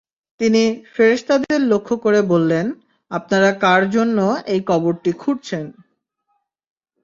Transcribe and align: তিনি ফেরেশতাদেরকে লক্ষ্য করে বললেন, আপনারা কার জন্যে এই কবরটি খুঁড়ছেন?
তিনি 0.39 0.63
ফেরেশতাদেরকে 0.95 1.57
লক্ষ্য 1.71 1.95
করে 1.97 2.19
বললেন, 2.23 2.65
আপনারা 3.11 3.49
কার 3.63 3.81
জন্যে 3.89 4.27
এই 4.45 4.61
কবরটি 4.67 5.11
খুঁড়ছেন? 5.13 5.65